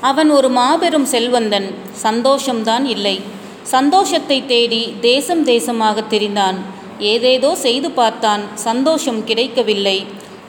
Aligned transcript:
அவன் 0.00 0.30
ஒரு 0.30 0.48
மாபெரும் 0.48 1.06
செல்வந்தன் 1.12 1.68
சந்தோஷம்தான் 2.02 2.84
இல்லை. 2.94 3.16
சந்தோஷத்தை 3.62 4.46
தேடி 4.46 4.82
தேசம் 5.00 5.42
தேசமாக 5.46 6.06
திரிந்தான். 6.08 6.58
ஏதேதோ 7.12 7.54
செய்து 7.54 7.90
பார்த்தான் 7.90 8.42
சந்தோஷம் 8.54 9.24
கிடைக்கவில்லை. 9.24 9.98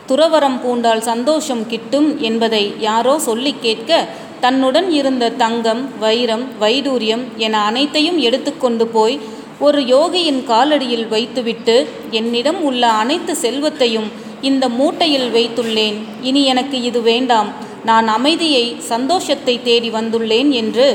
துறவரம் 0.10 0.60
பூண்டால் 0.62 1.02
சந்தோஷம் 1.02 1.68
கிட்டும் 1.68 2.20
என்பதை 2.20 2.64
யாரோ 2.80 3.16
சொல்லி 3.20 3.54
கேட்க 3.66 4.08
தன்னுடன் 4.40 4.92
இருந்த 4.92 5.26
தங்கம் 5.30 5.84
வைரம் 6.00 6.46
வைடூரியம் 6.62 7.26
என 7.38 7.62
அனைத்தையும் 7.62 8.18
எடுத்துக்கொண்டு 8.18 8.88
போய் 8.88 9.20
ஒரு 9.60 9.80
யோகியின் 9.82 10.42
காலடியில் 10.52 11.08
வைத்துவிட்டு 11.08 11.88
என்னிடம் 12.10 12.62
உள்ள 12.62 12.84
அனைத்து 13.02 13.36
செல்வத்தையும் 13.36 14.10
இந்த 14.42 14.70
மூட்டையில் 14.70 15.30
வைத்துள்ளேன். 15.36 15.98
இனி 16.22 16.44
எனக்கு 16.44 16.82
இது 16.82 17.02
வேண்டாம். 17.02 17.50
நான் 17.90 18.08
அமைதியை 18.18 18.66
சந்தோஷத்தை 18.92 19.56
தேடி 19.68 19.90
வந்துள்ளேன் 19.98 20.50
என்று 20.62 20.88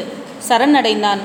சரணடைந்தான். 0.48 1.22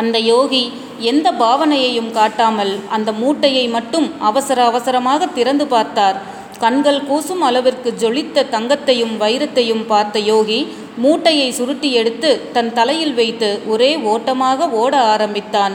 அந்த 0.00 0.16
யோகி 0.32 0.64
எந்த 1.10 1.28
பாவனையையும் 1.42 2.10
காட்டாமல் 2.16 2.72
அந்த 2.96 3.10
மூட்டையை 3.20 3.66
மட்டும் 3.76 4.08
அவசர 4.28 4.58
அவசரமாக 4.70 5.28
திறந்து 5.38 5.66
பார்த்தார். 5.74 6.18
கண்கள் 6.62 7.00
கூசும் 7.08 7.42
அளவிற்கு 7.48 7.90
ஜொலித்த 8.02 8.44
தங்கத்தையும் 8.54 9.12
வைரத்தையும் 9.20 9.84
பார்த்த 9.90 10.18
யோகி 10.30 10.60
மூட்டையை 11.04 11.48
சுருட்டி 11.58 11.90
எடுத்து 12.00 12.30
தன் 12.54 12.70
தலையில் 12.78 13.14
வைத்து 13.20 13.50
ஒரே 13.72 13.90
ஓட்டமாக 14.12 14.68
ஓட 14.80 14.94
ஆரம்பித்தான். 15.12 15.74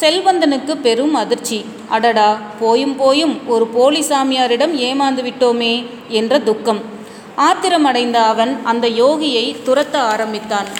செல்வந்தனுக்கு 0.00 0.74
பெரும் 0.86 1.14
அதிர்ச்சி. 1.22 1.58
அடடா 1.96 2.30
போயும் 2.62 2.96
போயும் 3.02 3.34
ஒரு 3.54 3.66
போலி 3.76 4.02
சாமியாரிடம் 4.10 4.74
ஏமாந்து 4.88 5.24
விட்டோமே 5.26 5.74
என்ற 6.20 6.38
துக்கம். 6.48 6.80
ஆத்திரமடைந்த 7.48 8.16
அவன் 8.32 8.52
அந்த 8.70 8.86
யோகியை 9.02 9.44
துரத்த 9.66 9.96
ஆரம்பித்தான். 10.12 10.70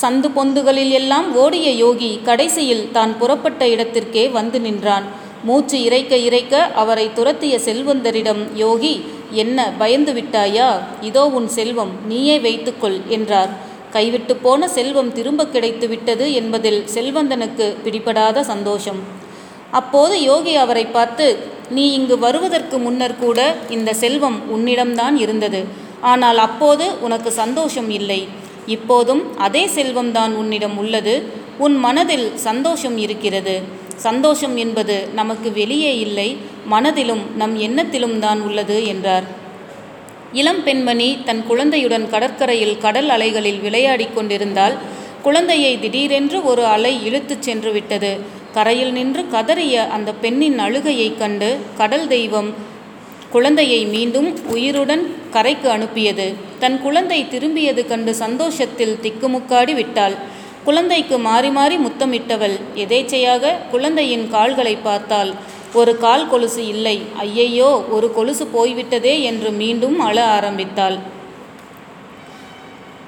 சந்து 0.00 0.28
பொந்துகளில் 0.36 0.94
எல்லாம் 1.00 1.28
ஓடிய 1.42 1.68
யோகி 1.84 2.10
கடைசியில் 2.28 2.84
தான் 2.96 3.12
புறப்பட்ட 3.20 3.62
இடத்திற்கே 3.74 4.24
வந்து 4.38 4.58
நின்றான். 4.66 5.06
மூச்சு 5.48 5.76
இறைக்க 5.86 6.14
இறைக்க 6.28 6.54
அவரை 6.82 7.06
துரத்திய 7.18 7.54
செல்வந்தரிடம் 7.66 8.42
யோகி 8.62 8.94
என்ன 9.42 9.68
பயந்து 9.82 10.12
விட்டாயா? 10.18 10.68
இதோ 11.08 11.24
உன் 11.38 11.48
செல்வம் 11.58 11.92
நீயே 12.10 12.36
வைத்துக்கொள் 12.46 12.98
என்றார். 13.16 13.52
கைவிட்டு 13.96 14.34
போன 14.44 14.68
செல்வம் 14.76 15.12
திரும்ப 15.18 15.46
கிடைத்து 15.54 15.88
விட்டது 15.92 16.26
என்பதில் 16.40 16.80
செல்வந்தனுக்கு 16.94 17.68
பிடிபடாத 17.84 18.44
சந்தோஷம். 18.52 19.00
அப்போது 19.80 20.14
யோகி 20.30 20.52
அவரை 20.64 20.86
பார்த்து 20.96 21.26
நீ 21.70 21.92
இங்கு 21.92 22.18
வருவதற்கு 22.18 22.78
முன்னர் 22.78 23.18
கூட 23.18 23.56
இந்த 23.68 23.94
செல்வம் 23.94 24.42
உன்னிடம்தான் 24.56 25.16
இருந்தது. 25.16 25.64
ஆனால் 26.00 26.38
அப்போது 26.38 27.00
உனக்கு 27.00 27.32
சந்தோஷம் 27.32 27.90
இல்லை. 27.90 28.28
இப்போதும் 28.66 29.38
அதே 29.38 29.66
செல்வம்தான் 29.66 30.34
உன்னிடம் 30.34 30.78
உள்ளது. 30.78 31.22
உன் 31.58 31.76
மனதில் 31.76 32.36
சந்தோஷம் 32.36 32.98
இருக்கிறது. 32.98 33.62
சந்தோஷம் 33.96 34.56
என்பது 34.56 35.08
நமக்கு 35.14 35.52
வெளியே 35.52 35.98
இல்லை. 35.98 36.36
மனதிலும் 36.66 37.22
நம் 37.36 37.56
எண்ணத்திலும் 37.56 38.18
தான் 38.18 38.40
உள்ளது 38.40 38.86
என்றார். 38.86 39.24
இளம் 40.32 40.64
பெண்மணி 40.64 41.18
தன் 41.24 41.46
குழந்தையுடன் 41.46 42.10
கடற்கரையில் 42.10 42.78
கடல் 42.78 43.08
அலைகளில் 43.08 43.60
விளையாடி 43.60 44.08
கொண்டிருந்தால் 44.14 44.74
குழந்தையை 45.22 45.78
திடீரென்று 45.78 46.44
ஒரு 46.44 46.64
அலை 46.64 47.06
இழுத்துச் 47.06 47.42
சென்று 47.42 47.72
விட்டது. 47.72 48.20
கரையில் 48.56 48.92
நின்று 48.92 49.22
கதறிய 49.32 49.88
அந்த 49.88 50.10
பெண்ணின் 50.14 50.58
அழுகையைக் 50.60 51.18
கண்டு 51.18 51.48
கடல் 51.76 52.06
தெய்வம் 52.06 52.48
குழந்தையை 53.30 53.80
மீண்டும் 53.86 54.28
உயிருடன் 54.46 55.02
கரைக்கு 55.30 55.68
அனுப்பியது. 55.70 56.34
தன் 56.58 56.76
குழந்தை 56.82 57.18
திரும்பியது 57.32 57.82
கண்டு 57.86 58.14
சந்தோஷத்தில் 58.14 58.94
திக்குமுக்காடி 59.02 59.74
விட்டாள். 59.74 60.14
குழந்தைக்கு 60.64 61.18
மாறி 61.18 61.50
மாறி 61.50 61.76
முத்தமிட்டவள். 61.76 62.56
எதேச்சையாக 62.74 63.52
குழந்தையின் 63.70 64.30
கால்களை 64.30 64.74
பார்த்தாள். 64.76 65.32
ஒரு 65.72 65.94
கால் 65.98 66.28
கொலுசு 66.28 66.66
இல்லை. 66.66 66.96
ஐயையோ 67.18 67.70
ஒரு 67.90 68.08
கொலுசு 68.12 68.46
போய்விட்டதே 68.46 69.14
என்று 69.22 69.50
மீண்டும் 69.50 69.98
அழ 70.00 70.24
ஆரம்பித்தாள். 70.24 70.98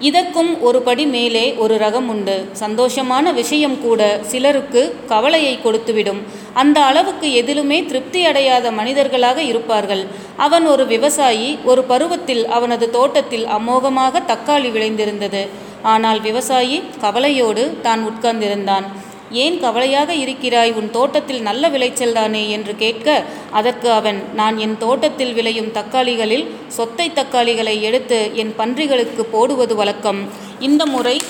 இதற்கும் 0.01 0.51
ஒரு 0.63 0.81
படி 0.83 1.07
மேலே 1.07 1.55
ஒரு 1.55 1.75
ரகம் 1.77 2.09
உண்டு. 2.13 2.49
சந்தோஷமான 2.61 3.33
விஷயம் 3.33 3.81
கூட 3.81 4.21
சிலருக்கு 4.31 4.83
கவலையை 5.09 5.59
கொடுத்துவிடும். 5.65 6.21
அந்த 6.55 6.81
அளவுக்கு 6.81 7.29
எதிலுமே 7.41 7.87
திருப்தி 7.87 8.25
அடையாத 8.25 8.71
மனிதர்களாக 8.71 9.43
இருப்பார்கள். 9.43 10.07
அவன் 10.37 10.67
ஒரு 10.67 10.87
விவசாயி 10.87 11.59
ஒரு 11.65 11.83
பருவத்தில் 11.83 12.47
அவனது 12.47 12.91
தோட்டத்தில் 12.91 13.47
அமோகமாக 13.47 14.23
தக்காளி 14.33 14.71
விளைந்திருந்தது. 14.77 15.43
ஆனால் 15.83 16.21
விவசாயி 16.21 16.83
கவலையோடு 17.01 17.79
தான் 17.83 18.01
உட்கார்ந்திருந்தான். 18.11 18.87
ஏன் 19.33 19.61
கவலையாக 19.61 20.15
இருக்கிறாய்? 20.15 20.73
உன் 20.73 20.91
தோட்டத்தில் 20.91 21.43
நல்ல 21.43 21.69
விளைச்சல் 21.69 22.13
தானே? 22.13 22.51
என்று 22.51 22.77
கேட்க 22.77 23.25
அதற்கு 23.51 23.91
அவன் 23.91 24.25
நான் 24.35 24.59
என் 24.59 24.79
தோட்டத்தில் 24.79 25.33
விளையும் 25.33 25.73
தக்காளிகளில் 25.73 26.47
சொத்தை 26.67 27.11
தக்காளிகளை 27.11 27.81
எடுத்து 27.81 28.31
என் 28.35 28.55
பன்றிகளுக்கு 28.59 29.21
போடுவது 29.21 29.75
வழக்கம். 29.77 30.29
இந்த 30.61 30.87
முறை 30.87 31.21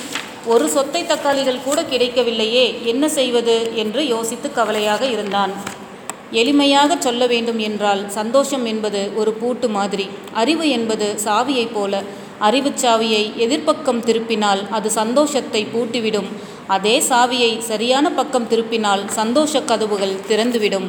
ஒரு 0.44 0.68
சொத்தை 0.68 1.02
தக்காளிகள் 1.02 1.62
கூட 1.64 1.84
கிடைக்கவில்லையே 1.84 2.78
என்ன 2.84 3.08
செய்வது? 3.08 3.70
என்று 3.74 4.06
யோசித்து 4.06 4.52
கவலையாக 4.52 5.06
இருந்தான். 5.06 5.52
எளிமையாக 6.32 6.98
சொல்ல 6.98 7.26
வேண்டும் 7.26 7.58
என்றால் 7.58 8.10
சந்தோஷம் 8.10 8.64
என்பது 8.64 9.10
ஒரு 9.14 9.32
பூட்டு 9.32 9.68
மாதிரி. 9.68 10.08
அறிவு 10.32 10.68
என்பது 10.68 11.18
சாவியைப் 11.24 11.74
போல. 11.74 12.02
அறிவுச் 12.38 12.86
சாவியை 12.86 13.32
எதிர்ப்பக்கம் 13.38 14.04
திருப்பினால் 14.04 14.68
அது 14.68 14.90
சந்தோஷத்தை 14.90 15.66
பூட்டிவிடும். 15.74 16.26
அதே 16.74 16.96
சாவியை 17.08 17.52
சரியான 17.58 18.06
பக்கம் 18.10 18.48
திருப்பினால் 18.48 19.04
சந்தோஷ 19.06 19.60
கதவுகள் 19.60 20.20
திறந்துவிடும். 20.28 20.88